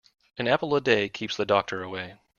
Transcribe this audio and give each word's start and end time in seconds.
An 0.39 0.47
apple 0.47 0.73
a 0.75 0.81
day 0.81 1.09
keeps 1.09 1.37
the 1.37 1.45
doctor 1.45 1.83
away. 1.83 2.17